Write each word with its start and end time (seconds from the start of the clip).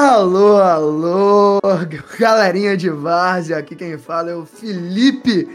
Alô, 0.00 0.58
alô, 0.58 1.58
galerinha 2.20 2.76
de 2.76 2.88
Várzea, 2.88 3.58
aqui 3.58 3.74
quem 3.74 3.98
fala 3.98 4.30
é 4.30 4.34
o 4.36 4.46
Felipe, 4.46 5.48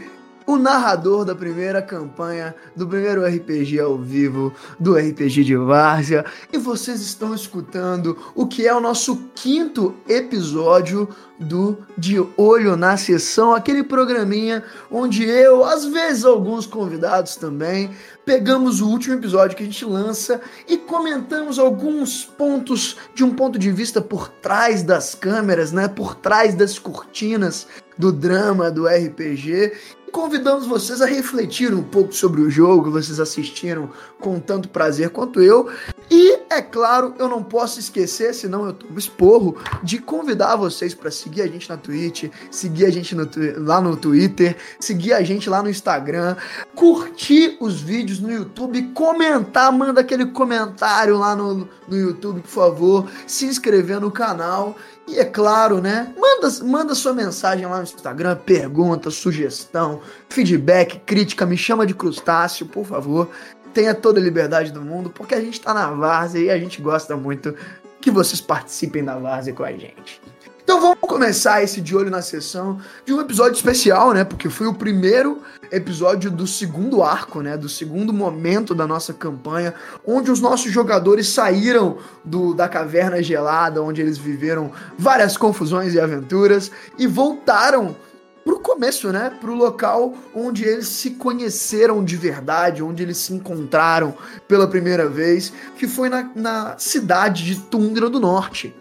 o 0.46 0.56
narrador 0.56 1.24
da 1.24 1.34
primeira 1.34 1.80
campanha 1.80 2.54
do 2.76 2.86
primeiro 2.86 3.24
RPG 3.24 3.80
ao 3.80 3.98
vivo 3.98 4.52
do 4.78 4.94
RPG 4.94 5.44
de 5.44 5.56
Várzea, 5.56 6.24
e 6.52 6.58
vocês 6.58 7.00
estão 7.00 7.34
escutando 7.34 8.16
o 8.34 8.46
que 8.46 8.66
é 8.66 8.74
o 8.74 8.80
nosso 8.80 9.28
quinto 9.34 9.94
episódio 10.08 11.08
do 11.38 11.78
De 11.96 12.24
Olho 12.36 12.76
na 12.76 12.96
Sessão, 12.96 13.54
aquele 13.54 13.82
programinha 13.82 14.62
onde 14.90 15.24
eu, 15.24 15.64
às 15.64 15.84
vezes 15.84 16.24
alguns 16.24 16.66
convidados 16.66 17.36
também, 17.36 17.90
pegamos 18.24 18.80
o 18.80 18.88
último 18.88 19.16
episódio 19.16 19.56
que 19.56 19.62
a 19.62 19.66
gente 19.66 19.84
lança 19.84 20.40
e 20.68 20.76
comentamos 20.76 21.58
alguns 21.58 22.24
pontos 22.24 22.96
de 23.14 23.24
um 23.24 23.34
ponto 23.34 23.58
de 23.58 23.70
vista 23.72 24.00
por 24.00 24.28
trás 24.28 24.82
das 24.82 25.14
câmeras, 25.14 25.72
né, 25.72 25.88
por 25.88 26.14
trás 26.14 26.54
das 26.54 26.78
cortinas 26.78 27.66
do 27.98 28.12
drama 28.12 28.70
do 28.70 28.86
RPG 28.86 29.72
convidamos 30.14 30.64
vocês 30.64 31.02
a 31.02 31.06
refletir 31.06 31.74
um 31.74 31.82
pouco 31.82 32.14
sobre 32.14 32.40
o 32.40 32.48
jogo 32.48 32.88
vocês 32.88 33.18
assistiram 33.18 33.90
com 34.20 34.38
tanto 34.38 34.68
prazer 34.68 35.10
quanto 35.10 35.42
eu. 35.42 35.68
E, 36.08 36.38
é 36.54 36.62
claro, 36.62 37.14
eu 37.18 37.28
não 37.28 37.42
posso 37.42 37.78
esquecer, 37.78 38.34
senão 38.34 38.66
eu 38.66 38.72
tomo 38.72 38.98
esporro, 38.98 39.56
de 39.82 39.98
convidar 39.98 40.56
vocês 40.56 40.94
para 40.94 41.10
seguir 41.10 41.42
a 41.42 41.46
gente 41.46 41.68
na 41.68 41.76
Twitch, 41.76 42.30
seguir 42.50 42.86
a 42.86 42.90
gente 42.90 43.14
no, 43.14 43.28
lá 43.58 43.80
no 43.80 43.96
Twitter, 43.96 44.56
seguir 44.78 45.12
a 45.12 45.22
gente 45.22 45.50
lá 45.50 45.62
no 45.62 45.68
Instagram, 45.68 46.36
curtir 46.74 47.56
os 47.60 47.80
vídeos 47.80 48.20
no 48.20 48.32
YouTube, 48.32 48.90
comentar, 48.94 49.72
manda 49.72 50.00
aquele 50.00 50.26
comentário 50.26 51.18
lá 51.18 51.34
no, 51.34 51.68
no 51.88 51.96
YouTube, 51.96 52.40
por 52.40 52.48
favor, 52.48 53.10
se 53.26 53.46
inscrever 53.46 54.00
no 54.00 54.10
canal. 54.10 54.76
E 55.06 55.18
é 55.18 55.24
claro, 55.24 55.82
né? 55.82 56.14
Manda, 56.18 56.64
manda 56.64 56.94
sua 56.94 57.12
mensagem 57.12 57.66
lá 57.66 57.76
no 57.76 57.82
Instagram, 57.82 58.36
pergunta, 58.36 59.10
sugestão, 59.10 60.00
feedback, 60.30 60.98
crítica, 61.00 61.44
me 61.44 61.58
chama 61.58 61.84
de 61.84 61.94
crustáceo, 61.94 62.66
por 62.66 62.86
favor. 62.86 63.28
Tenha 63.74 63.94
toda 63.94 64.20
a 64.20 64.22
liberdade 64.22 64.72
do 64.72 64.80
mundo, 64.80 65.10
porque 65.10 65.34
a 65.34 65.40
gente 65.40 65.60
tá 65.60 65.74
na 65.74 65.90
várzea 65.90 66.40
e 66.40 66.50
a 66.50 66.58
gente 66.58 66.80
gosta 66.80 67.16
muito 67.16 67.54
que 68.00 68.10
vocês 68.10 68.40
participem 68.40 69.04
da 69.04 69.18
várzea 69.18 69.52
com 69.52 69.64
a 69.64 69.72
gente. 69.72 70.22
Então 70.64 70.80
vamos 70.80 70.98
começar 71.00 71.62
esse 71.62 71.78
de 71.80 71.94
olho 71.94 72.10
na 72.10 72.22
sessão 72.22 72.80
de 73.04 73.12
um 73.12 73.20
episódio 73.20 73.54
especial, 73.54 74.14
né? 74.14 74.24
Porque 74.24 74.48
foi 74.48 74.66
o 74.66 74.72
primeiro 74.72 75.42
episódio 75.70 76.30
do 76.30 76.46
segundo 76.46 77.02
arco, 77.02 77.42
né? 77.42 77.54
Do 77.54 77.68
segundo 77.68 78.14
momento 78.14 78.74
da 78.74 78.86
nossa 78.86 79.12
campanha, 79.12 79.74
onde 80.06 80.30
os 80.30 80.40
nossos 80.40 80.72
jogadores 80.72 81.28
saíram 81.28 81.98
do, 82.24 82.54
da 82.54 82.66
caverna 82.66 83.22
gelada, 83.22 83.82
onde 83.82 84.00
eles 84.00 84.16
viveram 84.16 84.72
várias 84.96 85.36
confusões 85.36 85.92
e 85.92 86.00
aventuras 86.00 86.70
e 86.98 87.06
voltaram 87.06 87.94
pro 88.44 88.60
começo, 88.60 89.10
né? 89.10 89.30
Pro 89.40 89.54
local 89.54 90.14
onde 90.34 90.64
eles 90.64 90.88
se 90.88 91.12
conheceram 91.12 92.04
de 92.04 92.16
verdade, 92.16 92.82
onde 92.82 93.02
eles 93.02 93.16
se 93.16 93.32
encontraram 93.32 94.14
pela 94.46 94.68
primeira 94.68 95.08
vez, 95.08 95.52
que 95.76 95.88
foi 95.88 96.08
na, 96.08 96.30
na 96.34 96.78
cidade 96.78 97.44
de 97.44 97.56
Tundra 97.60 98.10
do 98.10 98.20
Norte. 98.20 98.74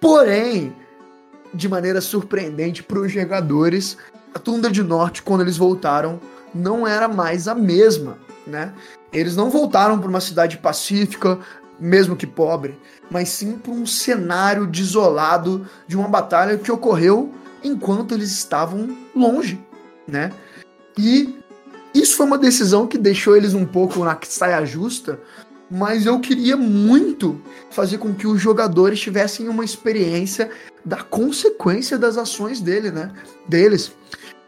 Porém, 0.00 0.74
de 1.52 1.68
maneira 1.68 2.00
surpreendente 2.00 2.82
para 2.82 3.00
os 3.00 3.10
jogadores, 3.10 3.96
a 4.34 4.38
Tundra 4.38 4.70
de 4.70 4.82
Norte, 4.82 5.22
quando 5.22 5.40
eles 5.40 5.56
voltaram, 5.56 6.20
não 6.54 6.86
era 6.86 7.08
mais 7.08 7.48
a 7.48 7.54
mesma, 7.54 8.18
né? 8.46 8.72
Eles 9.12 9.34
não 9.34 9.50
voltaram 9.50 9.98
para 9.98 10.08
uma 10.08 10.20
cidade 10.20 10.58
pacífica, 10.58 11.38
mesmo 11.78 12.14
que 12.14 12.26
pobre, 12.26 12.78
mas 13.10 13.30
sim 13.30 13.56
para 13.56 13.72
um 13.72 13.86
cenário 13.86 14.66
desolado 14.66 15.66
de 15.86 15.96
uma 15.96 16.06
batalha 16.06 16.58
que 16.58 16.70
ocorreu 16.70 17.32
enquanto 17.62 18.14
eles 18.14 18.30
estavam 18.30 18.96
longe, 19.14 19.60
né? 20.06 20.32
E 20.98 21.38
isso 21.94 22.16
foi 22.16 22.26
uma 22.26 22.38
decisão 22.38 22.86
que 22.86 22.98
deixou 22.98 23.36
eles 23.36 23.54
um 23.54 23.64
pouco 23.64 24.04
na 24.04 24.18
saia 24.22 24.64
justa, 24.64 25.18
mas 25.70 26.06
eu 26.06 26.18
queria 26.20 26.56
muito 26.56 27.40
fazer 27.70 27.98
com 27.98 28.12
que 28.14 28.26
os 28.26 28.40
jogadores 28.40 29.00
tivessem 29.00 29.48
uma 29.48 29.64
experiência 29.64 30.50
da 30.84 30.98
consequência 31.02 31.98
das 31.98 32.16
ações 32.16 32.60
dele, 32.60 32.90
né? 32.90 33.10
Deles. 33.48 33.92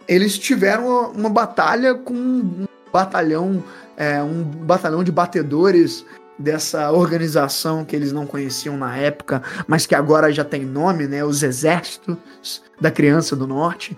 Eles 0.09 0.39
tiveram 0.39 0.89
uma, 0.89 1.09
uma 1.09 1.31
batalha 1.31 1.95
com 1.95 2.15
um 2.15 2.67
batalhão, 2.93 3.63
é, 3.97 4.23
um 4.23 4.43
batalhão 4.43 5.05
de 5.05 5.13
batedores 5.13 6.05
dessa 6.39 6.91
organização 6.91 7.85
que 7.85 7.95
eles 7.95 8.13
não 8.13 8.27
conheciam 8.27 8.77
na 8.77 8.97
época, 8.97 9.43
mas 9.67 9.87
que 9.87 9.95
agora 9.95 10.33
já 10.33 10.45
tem 10.45 10.65
nome, 10.65 11.07
né? 11.07 11.25
Os 11.25 11.43
Exércitos 11.43 12.63
da 12.81 12.91
Criança 12.91 13.37
do 13.37 13.47
Norte. 13.47 13.97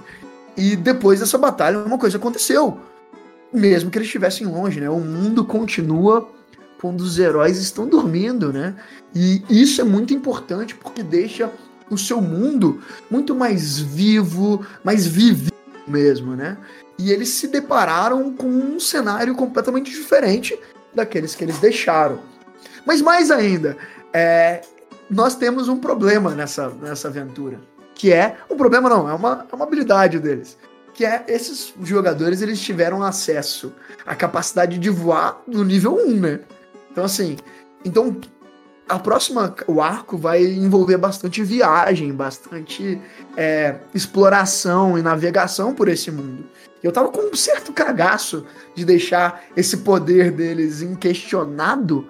E 0.56 0.76
depois 0.76 1.20
dessa 1.20 1.38
batalha, 1.38 1.78
uma 1.78 1.98
coisa 1.98 2.16
aconteceu. 2.16 2.78
Mesmo 3.52 3.90
que 3.90 3.98
eles 3.98 4.08
estivessem 4.08 4.46
longe, 4.46 4.80
né? 4.80 4.90
O 4.90 5.00
mundo 5.00 5.44
continua 5.44 6.28
quando 6.80 7.00
os 7.00 7.18
heróis 7.18 7.58
estão 7.58 7.88
dormindo, 7.88 8.52
né? 8.52 8.74
E 9.14 9.42
isso 9.48 9.80
é 9.80 9.84
muito 9.84 10.12
importante 10.12 10.74
porque 10.74 11.02
deixa 11.02 11.50
o 11.88 11.96
seu 11.96 12.20
mundo 12.20 12.82
muito 13.10 13.34
mais 13.34 13.78
vivo, 13.78 14.64
mais 14.82 15.06
vivido 15.06 15.54
mesmo, 15.86 16.34
né? 16.34 16.56
E 16.98 17.10
eles 17.10 17.28
se 17.30 17.48
depararam 17.48 18.32
com 18.32 18.46
um 18.46 18.78
cenário 18.78 19.34
completamente 19.34 19.90
diferente 19.90 20.58
daqueles 20.94 21.34
que 21.34 21.44
eles 21.44 21.58
deixaram. 21.58 22.20
Mas 22.86 23.00
mais 23.00 23.30
ainda, 23.30 23.76
é, 24.12 24.62
nós 25.10 25.34
temos 25.34 25.68
um 25.68 25.78
problema 25.78 26.34
nessa, 26.34 26.68
nessa 26.70 27.08
aventura, 27.08 27.60
que 27.94 28.12
é 28.12 28.36
um 28.50 28.56
problema 28.56 28.88
não, 28.88 29.08
é 29.08 29.14
uma, 29.14 29.46
é 29.50 29.54
uma 29.54 29.64
habilidade 29.64 30.18
deles, 30.18 30.56
que 30.92 31.04
é 31.04 31.24
esses 31.28 31.74
jogadores 31.82 32.42
eles 32.42 32.60
tiveram 32.60 33.02
acesso 33.02 33.72
à 34.06 34.14
capacidade 34.14 34.78
de 34.78 34.90
voar 34.90 35.42
no 35.46 35.64
nível 35.64 35.96
1, 35.96 36.20
né? 36.20 36.40
Então, 36.90 37.04
assim, 37.04 37.36
então 37.84 38.16
a 38.88 38.98
próxima, 38.98 39.54
o 39.66 39.80
arco 39.80 40.16
vai 40.16 40.44
envolver 40.44 40.98
bastante 40.98 41.42
viagem, 41.42 42.12
bastante 42.12 43.00
é, 43.36 43.76
exploração 43.94 44.98
e 44.98 45.02
navegação 45.02 45.74
por 45.74 45.88
esse 45.88 46.10
mundo. 46.10 46.44
Eu 46.84 46.92
tava 46.92 47.08
com 47.08 47.30
um 47.30 47.34
certo 47.34 47.72
cagaço 47.72 48.44
de 48.74 48.84
deixar 48.84 49.42
esse 49.56 49.78
poder 49.78 50.30
deles 50.30 50.82
inquestionado 50.82 52.06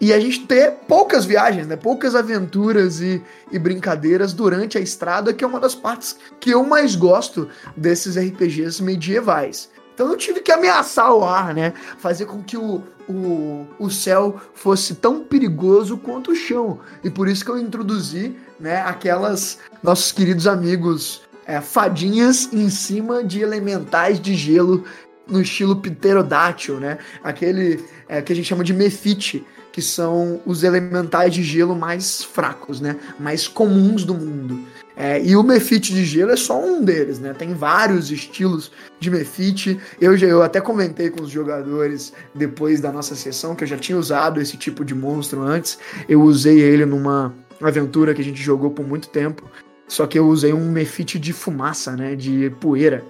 e 0.00 0.14
a 0.14 0.18
gente 0.18 0.46
ter 0.46 0.76
poucas 0.88 1.26
viagens, 1.26 1.66
né? 1.66 1.76
Poucas 1.76 2.14
aventuras 2.14 3.02
e, 3.02 3.22
e 3.52 3.58
brincadeiras 3.58 4.32
durante 4.32 4.78
a 4.78 4.80
estrada, 4.80 5.34
que 5.34 5.44
é 5.44 5.46
uma 5.46 5.60
das 5.60 5.74
partes 5.74 6.16
que 6.40 6.50
eu 6.50 6.64
mais 6.64 6.96
gosto 6.96 7.50
desses 7.76 8.16
RPGs 8.16 8.82
medievais. 8.82 9.68
Então 9.92 10.08
eu 10.08 10.16
tive 10.16 10.40
que 10.40 10.52
ameaçar 10.52 11.12
o 11.12 11.22
ar, 11.22 11.52
né? 11.52 11.74
Fazer 11.98 12.24
com 12.24 12.42
que 12.42 12.56
o, 12.56 12.82
o, 13.06 13.66
o 13.78 13.90
céu 13.90 14.40
fosse 14.54 14.94
tão 14.94 15.22
perigoso 15.22 15.98
quanto 15.98 16.30
o 16.30 16.36
chão. 16.36 16.80
E 17.04 17.10
por 17.10 17.28
isso 17.28 17.44
que 17.44 17.50
eu 17.50 17.58
introduzi, 17.58 18.34
né, 18.58 18.80
aquelas 18.80 19.58
nossos 19.82 20.12
queridos 20.12 20.46
amigos 20.46 21.27
é, 21.48 21.62
fadinhas 21.62 22.50
em 22.52 22.68
cima 22.68 23.24
de 23.24 23.40
elementais 23.40 24.20
de 24.20 24.34
gelo 24.34 24.84
no 25.26 25.40
estilo 25.40 25.76
pterodátil, 25.76 26.78
né? 26.78 26.98
Aquele 27.24 27.82
é, 28.06 28.20
que 28.20 28.32
a 28.32 28.36
gente 28.36 28.46
chama 28.46 28.62
de 28.62 28.74
mefite, 28.74 29.44
que 29.72 29.80
são 29.80 30.40
os 30.44 30.62
elementais 30.62 31.32
de 31.32 31.42
gelo 31.42 31.74
mais 31.74 32.22
fracos, 32.22 32.80
né? 32.80 32.96
Mais 33.18 33.48
comuns 33.48 34.04
do 34.04 34.14
mundo. 34.14 34.60
É, 34.94 35.22
e 35.24 35.36
o 35.36 35.44
Mefite 35.44 35.94
de 35.94 36.04
gelo 36.04 36.32
é 36.32 36.36
só 36.36 36.60
um 36.60 36.84
deles, 36.84 37.20
né? 37.20 37.32
Tem 37.32 37.54
vários 37.54 38.10
estilos 38.10 38.72
de 38.98 39.08
Mefite. 39.08 39.78
Eu, 40.00 40.16
já, 40.16 40.26
eu 40.26 40.42
até 40.42 40.60
comentei 40.60 41.08
com 41.08 41.22
os 41.22 41.30
jogadores 41.30 42.12
depois 42.34 42.80
da 42.80 42.90
nossa 42.90 43.14
sessão 43.14 43.54
que 43.54 43.62
eu 43.62 43.68
já 43.68 43.76
tinha 43.76 43.96
usado 43.96 44.40
esse 44.40 44.56
tipo 44.56 44.84
de 44.84 44.96
monstro 44.96 45.40
antes. 45.40 45.78
Eu 46.08 46.20
usei 46.20 46.58
ele 46.58 46.84
numa 46.84 47.32
aventura 47.62 48.12
que 48.12 48.20
a 48.20 48.24
gente 48.24 48.42
jogou 48.42 48.72
por 48.72 48.84
muito 48.84 49.08
tempo. 49.08 49.48
Só 49.88 50.06
que 50.06 50.18
eu 50.18 50.28
usei 50.28 50.52
um 50.52 50.70
Mefite 50.70 51.18
de 51.18 51.32
fumaça, 51.32 51.96
né? 51.96 52.14
De 52.14 52.50
poeira. 52.60 53.02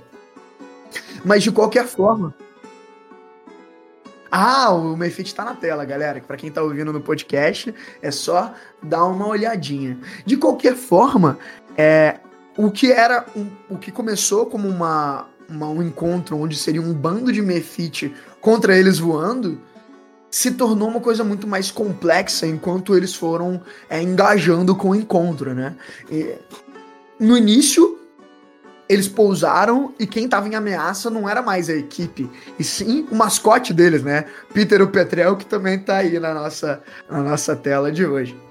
Mas 1.24 1.42
de 1.42 1.50
qualquer 1.50 1.86
forma. 1.86 2.34
Ah, 4.30 4.70
o 4.72 4.96
Mefit 4.96 5.34
tá 5.34 5.44
na 5.44 5.54
tela, 5.54 5.84
galera. 5.84 6.20
Para 6.20 6.36
quem 6.36 6.50
tá 6.50 6.62
ouvindo 6.62 6.92
no 6.92 7.00
podcast, 7.00 7.74
é 8.00 8.10
só 8.10 8.54
dar 8.82 9.04
uma 9.04 9.26
olhadinha. 9.26 9.98
De 10.24 10.36
qualquer 10.36 10.76
forma, 10.76 11.38
é, 11.76 12.20
o 12.56 12.70
que 12.70 12.92
era 12.92 13.24
um, 13.34 13.46
o 13.70 13.78
que 13.78 13.90
começou 13.90 14.46
como 14.46 14.68
uma, 14.68 15.26
uma, 15.48 15.68
um 15.68 15.82
encontro 15.82 16.38
onde 16.38 16.56
seria 16.56 16.82
um 16.82 16.92
bando 16.92 17.32
de 17.32 17.40
Mefit 17.40 18.14
contra 18.40 18.76
eles 18.76 18.98
voando, 18.98 19.60
se 20.30 20.50
tornou 20.50 20.88
uma 20.88 21.00
coisa 21.00 21.24
muito 21.24 21.46
mais 21.46 21.70
complexa 21.70 22.46
enquanto 22.46 22.94
eles 22.94 23.14
foram 23.14 23.62
é, 23.88 24.02
engajando 24.02 24.76
com 24.76 24.90
o 24.90 24.94
encontro, 24.94 25.54
né? 25.54 25.74
E, 26.10 26.34
no 27.18 27.36
início 27.36 27.98
eles 28.88 29.06
pousaram 29.06 29.92
e 29.98 30.06
quem 30.06 30.26
tava 30.26 30.48
em 30.48 30.54
ameaça 30.54 31.10
não 31.10 31.28
era 31.28 31.42
mais 31.42 31.68
a 31.68 31.74
equipe, 31.74 32.28
e 32.58 32.64
sim 32.64 33.06
o 33.10 33.14
mascote 33.14 33.74
deles, 33.74 34.02
né? 34.02 34.24
Peter 34.54 34.80
o 34.80 34.88
Petrel, 34.88 35.36
que 35.36 35.44
também 35.44 35.78
tá 35.78 35.98
aí 35.98 36.18
na 36.18 36.32
nossa, 36.32 36.82
na 37.08 37.22
nossa 37.22 37.54
tela 37.54 37.92
de 37.92 38.06
hoje. 38.06 38.47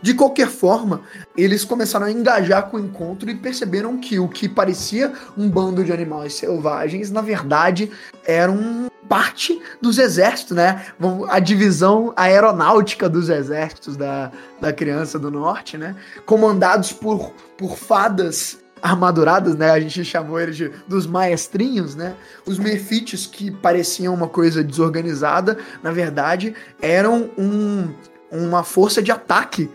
De 0.00 0.14
qualquer 0.14 0.48
forma, 0.48 1.02
eles 1.36 1.64
começaram 1.64 2.06
a 2.06 2.12
engajar 2.12 2.68
com 2.70 2.76
o 2.76 2.80
encontro 2.80 3.30
e 3.30 3.34
perceberam 3.34 3.98
que 3.98 4.18
o 4.18 4.28
que 4.28 4.48
parecia 4.48 5.12
um 5.36 5.48
bando 5.48 5.84
de 5.84 5.92
animais 5.92 6.34
selvagens, 6.34 7.10
na 7.10 7.20
verdade, 7.20 7.90
era 8.24 8.50
um 8.50 8.88
parte 9.08 9.60
dos 9.80 9.98
exércitos, 9.98 10.56
né? 10.56 10.86
A 11.28 11.38
divisão 11.38 12.12
aeronáutica 12.16 13.08
dos 13.08 13.28
exércitos 13.28 13.96
da, 13.96 14.32
da 14.60 14.72
criança 14.72 15.18
do 15.18 15.30
norte, 15.30 15.76
né? 15.76 15.94
Comandados 16.24 16.92
por, 16.92 17.32
por 17.56 17.76
fadas 17.76 18.58
armaduradas, 18.82 19.56
né? 19.56 19.70
A 19.70 19.80
gente 19.80 20.04
chamou 20.04 20.40
eles 20.40 20.56
de, 20.56 20.70
dos 20.86 21.06
maestrinhos, 21.06 21.94
né? 21.94 22.14
Os 22.46 22.58
mefites 22.58 23.26
que 23.26 23.50
pareciam 23.50 24.12
uma 24.12 24.28
coisa 24.28 24.62
desorganizada, 24.62 25.58
na 25.82 25.90
verdade, 25.90 26.54
eram 26.80 27.30
um, 27.38 27.88
uma 28.34 28.64
força 28.64 29.00
de 29.02 29.12
ataque 29.12 29.70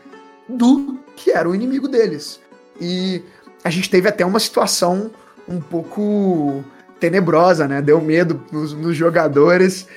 do 0.47 0.99
que 1.15 1.31
era 1.31 1.49
o 1.49 1.55
inimigo 1.55 1.87
deles. 1.87 2.39
E 2.79 3.23
a 3.63 3.69
gente 3.69 3.89
teve 3.89 4.07
até 4.07 4.25
uma 4.25 4.39
situação 4.39 5.11
um 5.47 5.59
pouco 5.59 6.63
tenebrosa, 6.99 7.67
né? 7.67 7.81
Deu 7.81 7.99
medo 8.01 8.43
nos, 8.51 8.73
nos 8.73 8.95
jogadores, 8.95 9.87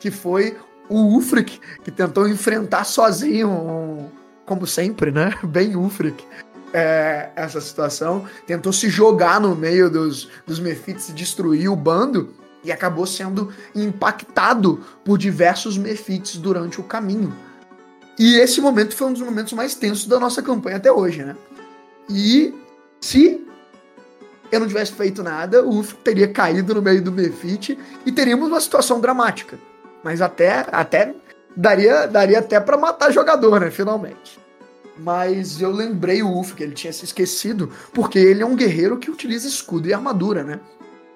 que 0.00 0.10
foi 0.10 0.56
o 0.88 1.16
Ufric, 1.16 1.60
que 1.84 1.90
tentou 1.90 2.28
enfrentar 2.28 2.84
sozinho, 2.84 3.48
um, 3.48 4.08
como 4.44 4.66
sempre, 4.66 5.10
né? 5.10 5.32
Bem 5.44 5.76
Ufric. 5.76 6.24
É, 6.72 7.30
essa 7.34 7.60
situação, 7.62 8.26
tentou 8.46 8.72
se 8.74 8.90
jogar 8.90 9.40
no 9.40 9.54
meio 9.54 9.88
dos, 9.88 10.28
dos 10.46 10.60
Mefites 10.60 11.08
e 11.08 11.12
destruir 11.12 11.70
o 11.70 11.76
bando, 11.76 12.34
e 12.62 12.72
acabou 12.72 13.06
sendo 13.06 13.50
impactado 13.74 14.84
por 15.04 15.16
diversos 15.16 15.78
Mefites 15.78 16.36
durante 16.36 16.80
o 16.80 16.84
caminho. 16.84 17.32
E 18.18 18.34
esse 18.36 18.60
momento 18.60 18.96
foi 18.96 19.06
um 19.06 19.12
dos 19.12 19.22
momentos 19.22 19.52
mais 19.52 19.74
tensos 19.74 20.06
da 20.06 20.18
nossa 20.18 20.42
campanha 20.42 20.76
até 20.76 20.90
hoje, 20.90 21.22
né? 21.22 21.36
E 22.10 22.52
se 23.00 23.46
eu 24.50 24.60
não 24.60 24.66
tivesse 24.66 24.92
feito 24.92 25.22
nada, 25.22 25.62
o 25.64 25.78
Uf 25.78 25.94
teria 25.96 26.26
caído 26.26 26.74
no 26.74 26.82
meio 26.82 27.02
do 27.02 27.12
Mefit 27.12 27.78
e 28.04 28.10
teríamos 28.10 28.48
uma 28.48 28.60
situação 28.60 29.00
dramática. 29.00 29.58
Mas 30.02 30.20
até, 30.20 30.66
até 30.72 31.14
daria, 31.56 32.06
daria 32.06 32.40
até 32.40 32.58
para 32.58 32.76
matar 32.76 33.12
jogador, 33.12 33.60
né? 33.60 33.70
Finalmente. 33.70 34.38
Mas 34.98 35.60
eu 35.60 35.70
lembrei 35.70 36.22
o 36.22 36.38
Uf 36.38 36.54
que 36.54 36.62
ele 36.64 36.74
tinha 36.74 36.92
se 36.92 37.04
esquecido, 37.04 37.70
porque 37.92 38.18
ele 38.18 38.42
é 38.42 38.46
um 38.46 38.56
guerreiro 38.56 38.98
que 38.98 39.10
utiliza 39.10 39.46
escudo 39.46 39.86
e 39.86 39.94
armadura, 39.94 40.42
né? 40.42 40.58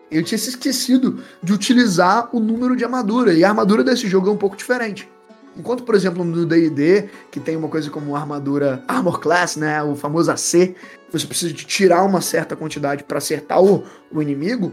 Ele 0.08 0.22
tinha 0.22 0.38
se 0.38 0.50
esquecido 0.50 1.24
de 1.42 1.52
utilizar 1.52 2.28
o 2.32 2.38
número 2.38 2.76
de 2.76 2.84
armadura, 2.84 3.32
e 3.32 3.42
a 3.42 3.48
armadura 3.48 3.82
desse 3.82 4.06
jogo 4.06 4.28
é 4.28 4.32
um 4.32 4.36
pouco 4.36 4.56
diferente. 4.56 5.10
Enquanto, 5.56 5.82
por 5.82 5.94
exemplo, 5.94 6.24
no 6.24 6.46
D&D, 6.46 7.10
que 7.30 7.38
tem 7.38 7.56
uma 7.56 7.68
coisa 7.68 7.90
como 7.90 8.16
armadura 8.16 8.82
Armor 8.88 9.20
Class, 9.20 9.56
né, 9.56 9.82
o 9.82 9.94
famoso 9.94 10.30
AC, 10.30 10.74
você 11.10 11.26
precisa 11.26 11.52
de 11.52 11.66
tirar 11.66 12.02
uma 12.04 12.22
certa 12.22 12.56
quantidade 12.56 13.04
para 13.04 13.18
acertar 13.18 13.62
o, 13.62 13.84
o 14.10 14.22
inimigo, 14.22 14.72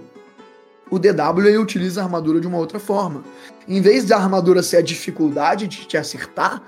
o 0.90 0.98
DW 0.98 1.48
ele 1.48 1.58
utiliza 1.58 2.02
a 2.02 2.06
armadura 2.06 2.40
de 2.40 2.48
uma 2.48 2.58
outra 2.58 2.80
forma. 2.80 3.24
Em 3.68 3.82
vez 3.82 4.06
da 4.06 4.18
armadura 4.18 4.64
ser 4.64 4.78
a 4.78 4.82
dificuldade 4.82 5.68
de 5.68 5.86
te 5.86 5.98
acertar, 5.98 6.64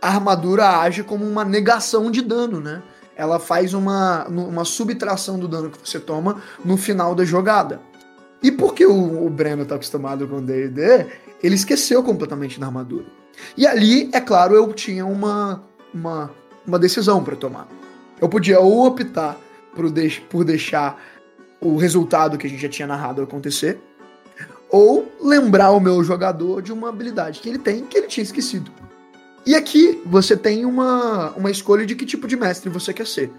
a 0.00 0.08
armadura 0.08 0.80
age 0.80 1.02
como 1.02 1.26
uma 1.26 1.44
negação 1.44 2.10
de 2.10 2.22
dano, 2.22 2.60
né? 2.60 2.82
Ela 3.14 3.38
faz 3.38 3.74
uma, 3.74 4.26
uma 4.28 4.64
subtração 4.64 5.38
do 5.38 5.46
dano 5.46 5.70
que 5.70 5.86
você 5.86 6.00
toma 6.00 6.40
no 6.64 6.78
final 6.78 7.14
da 7.14 7.24
jogada. 7.24 7.80
E 8.42 8.50
porque 8.50 8.86
o, 8.86 9.26
o 9.26 9.28
Breno 9.28 9.66
tá 9.66 9.74
acostumado 9.74 10.26
com 10.26 10.42
D&D, 10.42 11.06
ele 11.42 11.54
esqueceu 11.54 12.02
completamente 12.02 12.58
da 12.58 12.66
armadura. 12.66 13.19
E 13.56 13.66
ali, 13.66 14.08
é 14.12 14.20
claro, 14.20 14.54
eu 14.54 14.72
tinha 14.72 15.04
uma, 15.04 15.62
uma, 15.92 16.30
uma 16.66 16.78
decisão 16.78 17.22
para 17.22 17.36
tomar. 17.36 17.68
Eu 18.20 18.28
podia 18.28 18.60
ou 18.60 18.86
optar 18.86 19.36
por, 19.74 19.86
por 20.28 20.44
deixar 20.44 21.00
o 21.60 21.76
resultado 21.76 22.38
que 22.38 22.46
a 22.46 22.50
gente 22.50 22.62
já 22.62 22.68
tinha 22.68 22.88
narrado 22.88 23.22
acontecer, 23.22 23.78
ou 24.70 25.10
lembrar 25.20 25.72
o 25.72 25.80
meu 25.80 26.02
jogador 26.02 26.62
de 26.62 26.72
uma 26.72 26.88
habilidade 26.88 27.40
que 27.40 27.48
ele 27.48 27.58
tem 27.58 27.84
que 27.84 27.98
ele 27.98 28.06
tinha 28.06 28.22
esquecido. 28.22 28.70
E 29.44 29.54
aqui 29.54 30.00
você 30.06 30.36
tem 30.36 30.64
uma, 30.64 31.30
uma 31.30 31.50
escolha 31.50 31.84
de 31.84 31.94
que 31.94 32.06
tipo 32.06 32.28
de 32.28 32.36
mestre 32.36 32.70
você 32.70 32.92
quer 32.92 33.06
ser. 33.06 33.30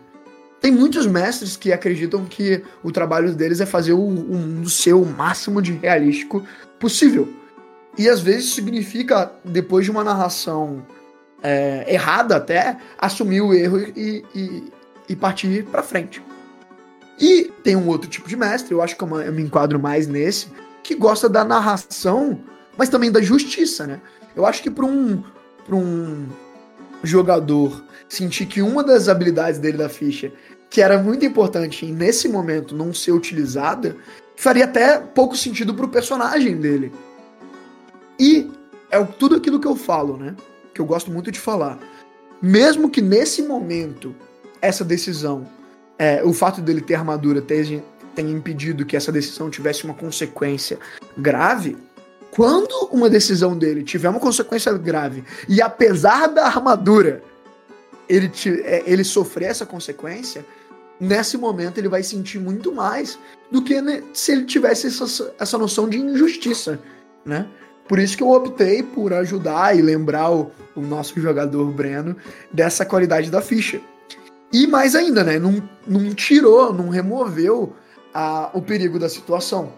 Tem 0.59 0.71
muitos 0.71 1.07
mestres 1.07 1.57
que 1.57 1.71
acreditam 1.71 2.25
que 2.25 2.63
o 2.83 2.91
trabalho 2.91 3.33
deles 3.33 3.61
é 3.61 3.65
fazer 3.65 3.93
o, 3.93 4.05
o 4.05 4.11
mundo 4.11 4.69
ser 4.69 4.93
o 4.93 5.05
máximo 5.05 5.61
de 5.61 5.71
realístico 5.73 6.45
possível. 6.79 7.27
E 7.97 8.09
às 8.09 8.21
vezes 8.21 8.53
significa, 8.53 9.31
depois 9.43 9.85
de 9.85 9.91
uma 9.91 10.03
narração 10.03 10.85
é, 11.43 11.85
errada 11.87 12.37
até, 12.37 12.77
assumir 12.97 13.41
o 13.41 13.53
erro 13.53 13.79
e, 13.79 14.23
e, 14.33 14.63
e 15.09 15.15
partir 15.15 15.65
para 15.65 15.83
frente. 15.83 16.21
E 17.19 17.51
tem 17.63 17.75
um 17.75 17.87
outro 17.87 18.09
tipo 18.09 18.27
de 18.27 18.35
mestre, 18.35 18.73
eu 18.73 18.81
acho 18.81 18.95
que 18.95 19.03
eu, 19.03 19.07
me 19.07 19.43
enquadro 19.43 19.79
mais 19.79 20.07
nesse, 20.07 20.47
que 20.81 20.95
gosta 20.95 21.29
da 21.29 21.43
narração, 21.43 22.39
mas 22.77 22.89
também 22.89 23.11
da 23.11 23.21
justiça, 23.21 23.85
né? 23.85 24.01
Eu 24.35 24.45
acho 24.45 24.63
que 24.63 24.71
para 24.71 24.85
um, 24.85 25.23
pra 25.65 25.75
um 25.75 26.27
jogador 27.03 27.83
sentir 28.07 28.45
que 28.45 28.61
uma 28.61 28.83
das 28.83 29.07
habilidades 29.07 29.59
dele 29.59 29.77
da 29.77 29.89
ficha, 29.89 30.31
que 30.69 30.81
era 30.81 30.97
muito 30.97 31.25
importante 31.25 31.85
e 31.85 31.91
nesse 31.91 32.27
momento 32.27 32.75
não 32.75 32.93
ser 32.93 33.11
utilizada, 33.11 33.95
faria 34.35 34.63
até 34.65 34.97
pouco 34.97 35.35
sentido 35.35 35.73
pro 35.73 35.89
personagem 35.89 36.57
dele. 36.57 36.91
E 38.21 38.51
é 38.91 39.03
tudo 39.03 39.35
aquilo 39.35 39.59
que 39.59 39.67
eu 39.67 39.75
falo, 39.75 40.15
né? 40.15 40.35
Que 40.75 40.79
eu 40.79 40.85
gosto 40.85 41.09
muito 41.09 41.31
de 41.31 41.39
falar. 41.39 41.79
Mesmo 42.39 42.87
que 42.87 43.01
nesse 43.01 43.41
momento 43.41 44.15
essa 44.61 44.85
decisão, 44.85 45.47
é, 45.97 46.23
o 46.23 46.31
fato 46.31 46.61
dele 46.61 46.81
ter 46.81 46.93
armadura 46.93 47.41
tenha, 47.41 47.83
tenha 48.13 48.31
impedido 48.31 48.85
que 48.85 48.95
essa 48.95 49.11
decisão 49.11 49.49
tivesse 49.49 49.85
uma 49.85 49.95
consequência 49.95 50.77
grave, 51.17 51.75
quando 52.29 52.89
uma 52.91 53.09
decisão 53.09 53.57
dele 53.57 53.83
tiver 53.83 54.09
uma 54.09 54.19
consequência 54.19 54.71
grave 54.73 55.23
e 55.49 55.59
apesar 55.59 56.27
da 56.27 56.45
armadura 56.45 57.23
ele, 58.07 58.29
te, 58.29 58.49
é, 58.61 58.83
ele 58.85 59.03
sofrer 59.03 59.49
essa 59.49 59.65
consequência, 59.65 60.45
nesse 60.99 61.37
momento 61.37 61.79
ele 61.79 61.89
vai 61.89 62.03
sentir 62.03 62.39
muito 62.39 62.71
mais 62.71 63.17
do 63.49 63.63
que 63.63 63.75
se 64.13 64.31
ele 64.31 64.45
tivesse 64.45 64.87
essa, 64.87 65.33
essa 65.39 65.57
noção 65.57 65.89
de 65.89 65.97
injustiça, 65.99 66.79
né? 67.25 67.47
Por 67.91 67.99
isso 67.99 68.15
que 68.15 68.23
eu 68.23 68.29
optei 68.29 68.81
por 68.81 69.11
ajudar 69.11 69.77
e 69.77 69.81
lembrar 69.81 70.31
o, 70.31 70.49
o 70.73 70.79
nosso 70.79 71.19
jogador 71.19 71.69
Breno 71.73 72.15
dessa 72.49 72.85
qualidade 72.85 73.29
da 73.29 73.41
ficha. 73.41 73.81
E 74.53 74.65
mais 74.65 74.95
ainda, 74.95 75.25
né? 75.25 75.37
Não, 75.37 75.61
não 75.85 76.13
tirou, 76.13 76.71
não 76.71 76.87
removeu 76.87 77.75
a, 78.13 78.49
o 78.53 78.61
perigo 78.61 78.97
da 78.97 79.09
situação. 79.09 79.73